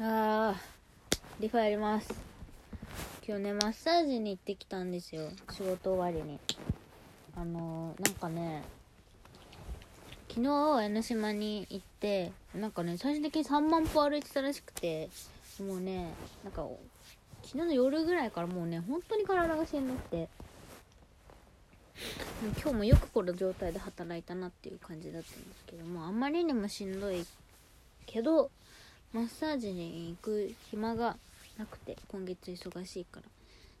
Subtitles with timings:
[0.00, 2.12] あーリファやります。
[3.24, 5.28] 今日ねマッサージに行ってきたんですよ。
[5.52, 6.40] 仕事終わりに。
[7.36, 8.64] あのー、なんかね
[10.28, 15.10] 昨日江ノ島に行ってなんかね最終的に3万歩歩いてたらしくて
[15.64, 16.66] もうねなんか
[17.44, 20.28] 昨日の夜ぐらいからもうね本当に体がしんどくて
[22.60, 27.24] 今日もよくこの状態で働いたなっていう感じだったんですけどもあんまりにもしんどい
[28.06, 28.50] けど
[29.14, 31.16] マッサージに行く暇が
[31.56, 33.22] なくて今月忙しいから。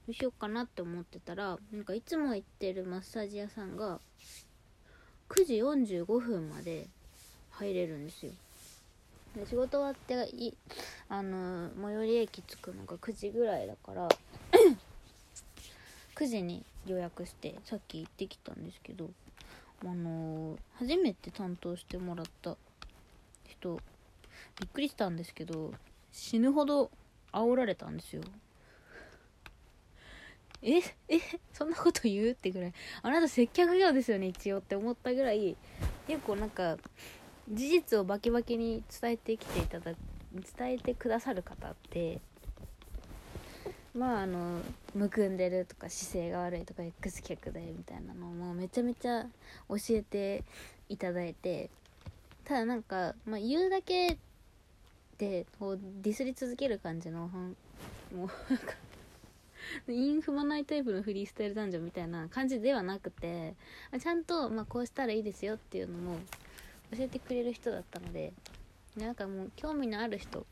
[0.06, 3.98] どうしようかなって思ってたらなんかいつも行ってるマッサージ屋さんが
[5.28, 6.86] 9時45分まで
[7.50, 8.32] 入れるんですよ。
[9.34, 10.54] で仕事終わってい
[11.08, 14.08] あの最寄り駅着くのが9時ぐらいだから
[16.14, 19.10] 9時に予約してさっき行ってきたんですけど
[19.84, 22.56] あの初めて担当してもらった
[23.48, 23.80] 人
[24.60, 25.72] びっくりしたんですけど
[26.12, 26.90] 死ぬほど
[27.32, 28.22] 煽られたんですよ。
[30.62, 31.20] ええ
[31.52, 32.72] そんなこと言うってぐらい。
[33.02, 35.56] あなた接客業ですよね一応って思ったぐらい。
[36.06, 36.76] 結構なんか
[37.50, 39.92] 事実をバキバキに伝えてきていただ
[40.56, 42.20] 伝えてくださる方って
[43.94, 44.60] まああの
[44.94, 49.26] むくんでるとか姿勢が悪いとか X 脚だよみたいなのをもめちゃめちゃ
[49.68, 50.42] 教えて
[50.88, 51.70] いただいて
[52.44, 54.18] ただなんか、まあ、言うだけ
[55.18, 57.54] でこうディスり続ける感じのも
[58.12, 58.26] うなん
[58.58, 58.74] か
[59.88, 63.54] インフマないタイプのフリースタイル男女みたいな感じではなくて
[64.00, 66.16] ちゃんと、まあ、こうしたらいいですよっていうのも
[66.92, 68.32] 教えてくれる人だったので
[68.96, 70.46] なんかもう興味のある人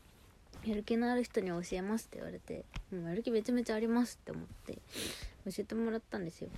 [0.65, 4.73] やる気のある人に教えますって言われてもうやる気めちゃめちゃありますって思って
[5.45, 6.49] 教えてもらったんですよ。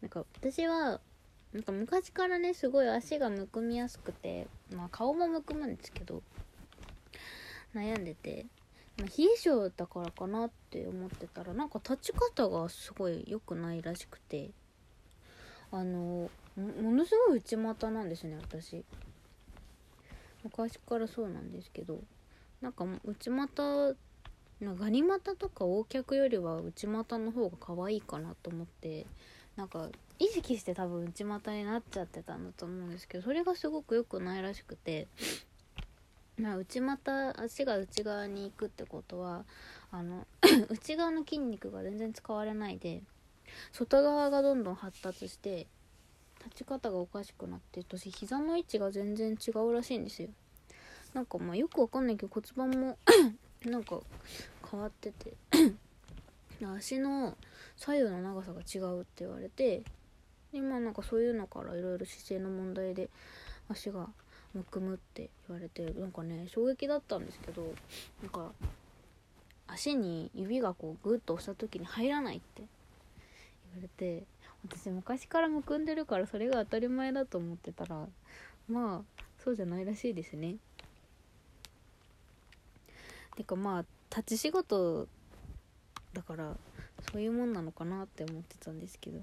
[0.00, 1.00] なんか私は
[1.52, 6.22] なんか昔からねすごい足がむくみやすくてまあ顔もむくむんですけど
[7.78, 8.46] 悩んでて、
[8.98, 14.50] まあ、冷え性だからかなって思ってたらなんか立ち方がすごい良くないらしくて
[15.70, 18.84] あのものすごい内股なんですね私。
[20.44, 22.00] 昔からそうなんですけど
[22.60, 23.94] なんか内股
[24.60, 29.06] なガニ股とか大脚よりは内股の方が可愛いかなと思って
[29.56, 35.06] なんか意識して多分内股になっちゃってたんだと思うんですけどそれがすごく良くないらしくて
[36.38, 39.44] まあ内股足が内側に行くってことは
[39.90, 40.26] あの
[40.70, 43.02] 内側の筋肉が全然使われないで
[43.72, 45.66] 外側がどんどん発達して
[46.44, 50.28] 立ち方がおかしくなって私膝の位置が全然違うらしいんですよ。
[51.14, 52.98] なんかまあよくわかんないけど骨盤も
[53.64, 54.00] なんか
[54.70, 55.32] 変わってて
[56.76, 57.36] 足の
[57.76, 59.82] 左右の長さが違うって言われて
[60.52, 63.08] でまあなんかそういうのからいろいろ姿勢の問題で
[63.68, 64.08] 足が
[64.54, 67.62] むくむって言われてなんかね衝撃だったんですけど
[68.22, 68.52] なんか
[69.66, 72.62] 足に指がこうグッと押した時に入らないって
[73.74, 74.24] 言われて
[74.66, 78.06] 私昔からむくんでるからそれが当たり前だと思ってたら
[78.68, 80.56] まあそうじゃないらしいですね。
[83.36, 85.06] てかまあ立ち仕事
[86.12, 86.56] だから
[87.12, 89.20] そういうもんなのかなって思ってたんですけど。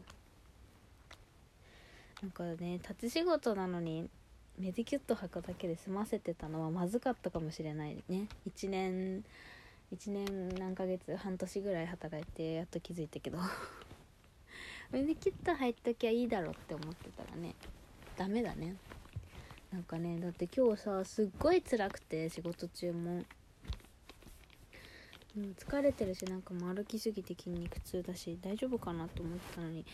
[2.22, 4.10] なんかね立ち仕事なのに
[4.58, 8.28] メディキュット履くだけで済ませてたのはまずかったかもしれないね。
[8.50, 9.24] 1年
[9.94, 13.38] 1年何ヶ月半年ぐらい働いてやっと気づいたけど。
[14.92, 17.56] メディキュット入っときゃいいだろって思ってたらね
[18.16, 18.76] ダメだね。
[19.72, 23.24] なんかねだって今日さすっごい辛くて仕事中も。
[25.38, 29.86] うん疲れてるしなんかも歩きすぎて筋肉痛だし大丈夫かなと思ってたのに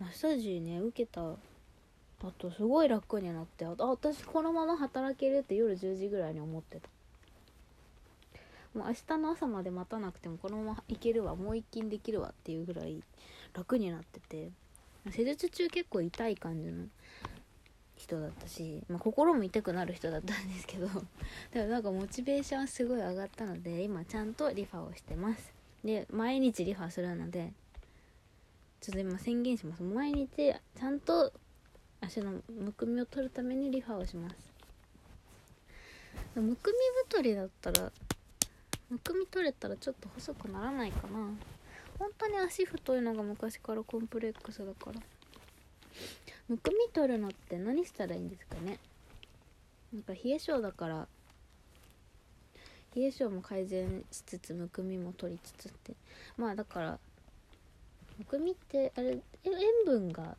[0.00, 1.36] マッサージね受けた
[2.22, 6.88] あとすごい楽になってあ私このまま働けるって夜10時ぐらいに思ってた。
[8.74, 13.02] もう明日の朝まで待たなくてもこのままいけるわもう一勤できるわっていうぐらい
[13.52, 14.50] 楽になってて
[15.10, 16.84] 施術中結構痛い感じの
[17.96, 20.86] 人だったし、まあ、心も痛くなる人だったんですけど
[21.52, 25.52] でもなんかモチベーションすごい上がったので今ちゃんとリファをしてます。
[25.84, 27.52] で毎日リファするので
[28.80, 29.82] ちょっと今宣言します。
[29.82, 31.32] 毎日ちゃんと
[32.02, 34.36] 足のむくみを取るためにリファをします。
[36.34, 36.76] むくみ
[37.08, 37.92] 太りだったら
[38.88, 41.30] むくみ取れたらちょっと細くならないかな。
[41.98, 45.00] 本当に足太いのが昔からコンプレックスだから。
[46.48, 48.78] むくみ取るのって何したらいいんですかね。
[49.92, 51.06] なんか冷え性だから
[52.96, 55.94] 冷え性も改善しつつむくみも取りつつって。
[56.36, 56.98] まあだから
[58.18, 59.52] むくみってあれ塩
[59.84, 60.36] 分が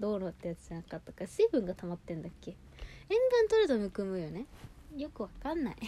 [0.00, 2.56] 道路ってやつじゃなかったか水分が溜まってんだっけ？
[3.08, 4.46] 塩分取るとむくむよね。
[4.96, 5.76] よくわかんない。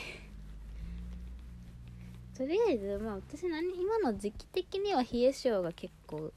[2.37, 6.33] とりあえずまあ私何今の時期的には冷え性が結構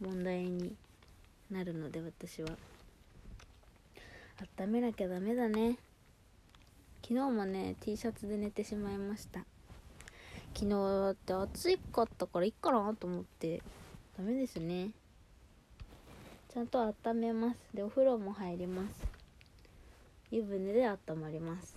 [0.00, 0.74] 問題に
[1.50, 2.56] なるので私は。
[4.58, 5.78] 温めなきゃダメだね。
[7.02, 9.46] 昨日もね T シャツで寝てしまいました。
[10.54, 13.62] 昨日だって暑かったからいいかなと思って
[14.18, 14.90] ダメですね。
[16.56, 17.58] ちゃんと温めます。
[17.74, 19.06] でお風呂も入ります。
[20.30, 21.76] 湯船で温まります。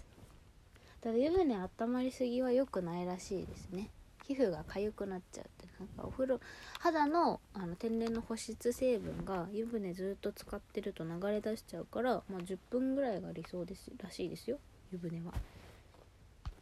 [1.01, 3.89] ただ湯船温まりすぎは良くないらしいですね。
[4.25, 6.39] 皮膚が痒くなっちゃうってなんかお風呂
[6.79, 14.59] 肌のあの天然の保湿成分が湯船ずっと使ってると流れ出しちゃうから、まあ、10分ぐらいが理想ですらしいですよ。
[14.93, 15.33] 湯船は。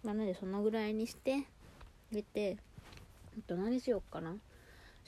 [0.03, 1.43] まなのでそのぐらいにして
[2.11, 2.57] 出て
[3.37, 4.33] あと何しようかな。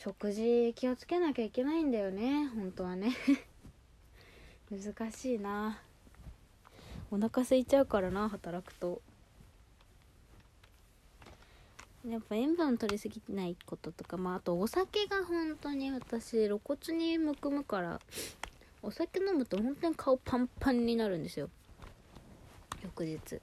[0.01, 3.12] 食事気をつけなきゃいけないんだよね本当はね。
[4.72, 5.81] 難しいな。
[7.12, 9.01] お腹空いちゃうからな働くと。
[12.07, 18.00] やっぱ塩分取りすぎないこととかまああとお酒が本当に私露骨にむくむから
[18.81, 21.50] お酒飲むと本当に顔パンパンになるんですよ。
[22.84, 23.42] 翌日。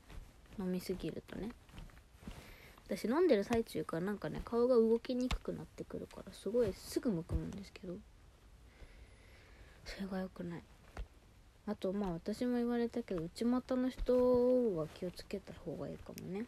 [0.58, 1.50] 飲みすぎるとね。
[2.88, 7.94] 私飲んでる最中からなんかね顔が動きにくくなってくるからすごいすぐむくむんですけど。
[9.86, 10.62] それが良くない。
[11.66, 16.44] あとまあ私も言われたけど内股の人は気をつけた方がいいかもね。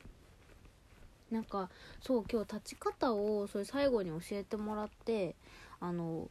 [1.31, 1.70] なんか
[2.00, 5.35] そう今日立ち方をそれ最後に教えてもらって
[5.81, 6.29] あの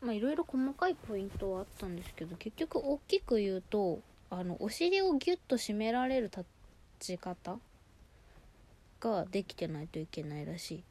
[0.00, 4.00] まあいろいろ細かいポイントはあったんですけど結局大きく言うと
[4.30, 6.44] あのお尻をギュッと締められる立
[7.00, 7.58] ち方
[9.00, 10.84] ができてないといけないらしい。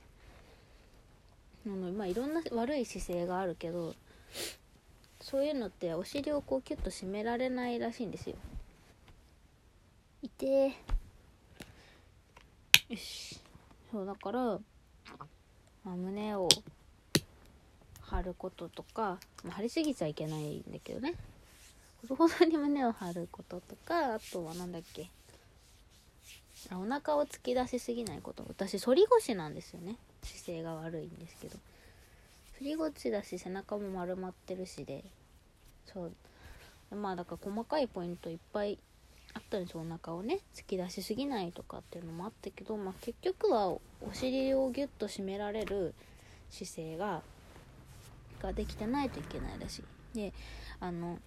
[1.67, 3.95] あのまあいろんな悪い姿勢があるけど
[5.19, 8.35] そういうのってお尻をこうキュッと締められないらしいんですよ。
[10.21, 10.29] い。
[10.29, 10.67] て
[12.89, 13.39] よし。
[13.91, 14.59] そうだから、ま
[15.85, 16.47] あ、胸を
[18.01, 21.15] 張ることとか、まあ、張りすぎちゃいけないんだけどね。
[22.01, 25.09] ほどほどに胸を張ることとかあとは何だっけ。
[26.71, 28.43] お腹を突き出しすぎないこと。
[28.47, 29.97] 私反り腰なんですよね。
[30.23, 31.57] 姿勢が悪いんですけど。
[32.59, 35.03] 反り腰だし背中も丸まってるしで。
[35.85, 36.95] そう。
[36.95, 38.79] まあだから細かいポイントいっぱい
[39.33, 39.81] あったんですよ。
[39.81, 40.39] お腹をね。
[40.55, 43.81] 突き出しすぎないとかっていうのもあったけど、まあ、結局はお
[44.13, 45.93] 尻をギュッと締められる
[46.49, 47.21] 姿勢が
[48.41, 49.83] ができてないといけないらしい。
[50.15, 50.33] で
[50.79, 51.19] あの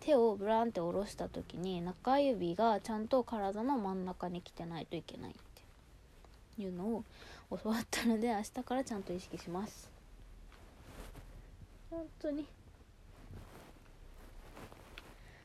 [0.00, 5.34] 手をブランって下ろした時に中指がちゃんと体の真ん中に来てないといけないっ
[6.56, 7.04] ていうのを
[7.50, 9.90] 教わったので明日からちゃんと意識します。
[11.90, 12.46] 本当に。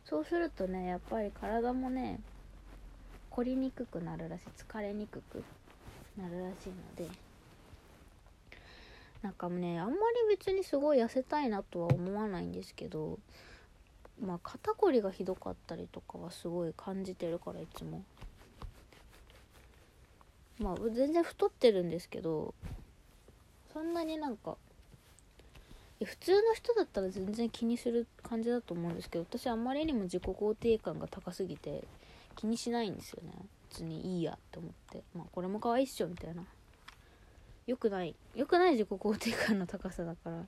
[0.06, 2.20] そうするとねやっぱり体もね
[3.30, 4.44] 凝りにくくなるらしい。
[4.58, 5.44] 疲れにくく
[6.18, 7.10] なるらしいので。
[9.24, 10.00] なんかねあんまり
[10.38, 13.18] 別にすごい痩せたいなとは思わないんですけど
[14.22, 18.04] まあ肩こりがひどかったりとかはすごい感じてるからいつも。
[20.60, 22.54] まあ全然太ってるんですけど
[23.74, 24.56] そんなになんか
[26.04, 31.84] 普通の人だったら全然気にする感じだと思うんですけど私あまりにも自己肯定感が高すぎて
[32.36, 33.32] 気にしないんですよね。
[33.70, 35.02] 別にいいやって思って。
[35.16, 36.44] まあこれも可愛いっしょみたいな。
[37.66, 40.44] 良くない良くない自己肯定感の高さだから。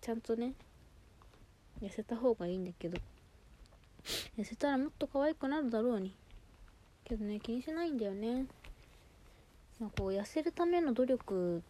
[0.00, 0.52] ちゃんとね
[1.82, 2.98] 痩せた方がいいんだけど。
[4.38, 6.14] 痩せたらもっと可愛くなるだろうに。
[7.04, 8.46] けどね気にしないんだよね。
[9.80, 11.62] まあこう痩せるための努力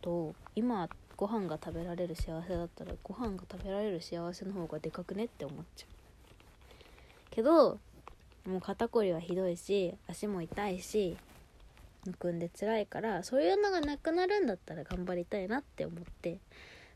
[0.00, 5.88] と今ご飯が食べられる幸せだったらご飯が食べられる幸せの方がでかくねって思っちゃう。
[7.30, 7.78] けど
[8.46, 11.16] もう肩こりはひどいし足も痛いし
[12.04, 16.38] むくんで辛いからそういうのがなくなるんだったら頑張りたいなって思って。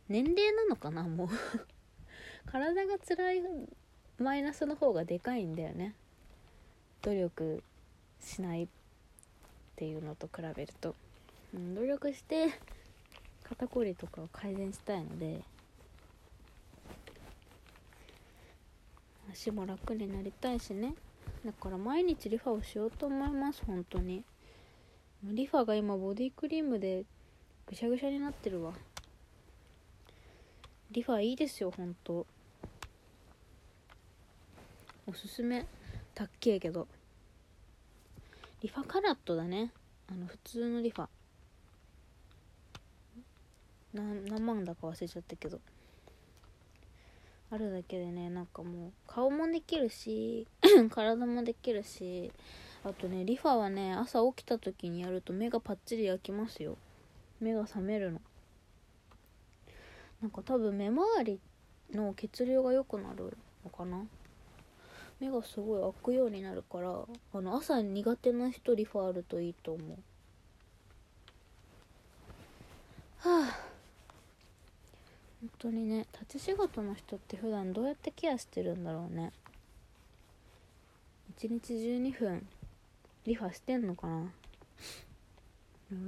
[0.09, 1.29] 年齢なのかなもう。
[2.47, 3.43] 体が辛い
[4.19, 5.95] マイナスの方がでかいんだよね。
[7.03, 7.63] 努力
[8.21, 8.69] しないっ
[9.77, 10.95] ていうのと比べると、
[11.55, 12.49] うん、努力して
[13.45, 15.41] 肩こりとかを改善したいので
[19.31, 20.95] 足も楽になりたいしね。
[21.45, 24.25] だから毎日リファをしようと思います本当に。
[25.23, 27.05] リファが今ボディクリームで
[27.67, 28.73] ぐしゃぐしゃになってるわ。
[30.91, 32.27] リファいいですよ本当。
[35.09, 35.65] おすすめ。
[36.17, 36.89] たっけえけど。
[38.61, 39.71] リファカラットだね。
[40.09, 41.07] あの普通のリファ。
[43.95, 45.61] 何万だか忘れちゃったけど。
[47.53, 50.49] あるだけでねなんかもう顔もできるし
[50.91, 52.33] 体もできるし
[52.83, 56.77] あとねリファはね朝起きた時にやると目がパッチリ焼きますよ。
[57.41, 58.21] 目が覚めるの。
[60.21, 61.39] なんか多分目周り
[61.93, 64.05] の血流が良くなるのかな。
[65.21, 66.91] 目がすごい開くようになるから
[67.35, 69.89] あの朝苦手な人リファあるといいと思う。
[73.19, 73.67] はあ。
[75.41, 79.33] 本当にね立ち仕事の人って普段どうやってケアしてるんだろうね。
[81.39, 82.47] 1日12分
[83.25, 84.33] リファしてんのかな。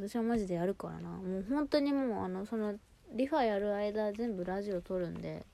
[0.01, 1.09] 私はマジでやるからな。
[1.11, 2.75] もう本当にもうあのその
[3.13, 5.45] リファやる間全部ラジオ撮るんで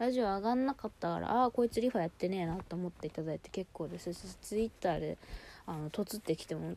[0.00, 4.14] ラジオ上がんなかったからああこいつリファやってねえなと思っていただいて結構です。
[4.14, 5.18] しツイッターで
[5.66, 6.74] あのとつってきても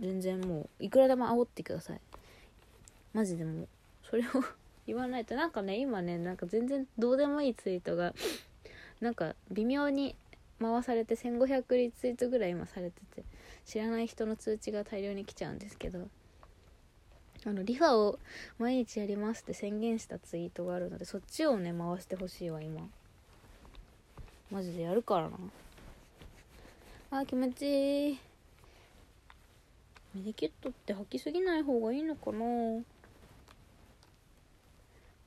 [0.00, 2.00] 全然もういくらでも煽ってください。
[3.12, 3.68] マジでもう
[4.10, 4.26] それを
[4.88, 8.12] 言わないとなんかね今ねなんか全然どうでもいいツイートが
[9.00, 10.16] なんか微妙に
[10.60, 13.22] 回されて1500リツイートぐらい今されてて
[13.64, 16.08] 知らない人の通知が大量に来ちゃうんですけど
[17.46, 18.18] あのリファを
[18.58, 22.88] 毎日やりますって宣言したツイートがあるのでそっちをね回してほしいわ今。
[24.50, 25.36] マジでやるからな。
[27.10, 28.18] あー気持ちいい。
[30.14, 32.38] メディキットって吐きすぎない方がいいのかな。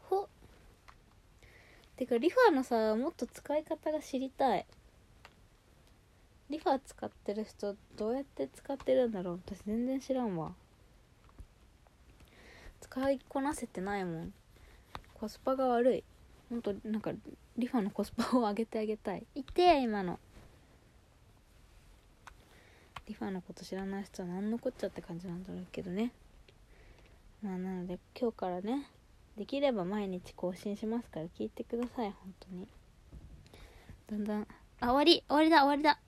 [0.10, 0.28] ほっ。
[1.98, 4.66] てかリファのさもっと使い方が知りたい。
[6.50, 9.42] リファ使ってる人どうやって使ってるんだろう。
[9.46, 10.54] 私全然知らんわ。
[12.90, 14.34] 使いこなせてないもん。
[15.14, 16.04] コスパが悪い。
[16.50, 17.12] ほんとなんか
[17.58, 19.26] リファのコスパを上げてあげたい。
[19.36, 20.20] いて今の。
[23.08, 26.12] リファのこと知らない人は何のこっちゃって感じなんだろうけどね。
[27.42, 28.90] まあなので今日からね
[29.38, 32.12] できれば毎日更新しますから聞いてください。
[32.12, 32.68] 本当に。
[34.10, 34.48] だんだん。
[34.80, 35.24] あ終わり。
[35.28, 35.58] 終わりだ。
[35.60, 36.07] 終わりだ。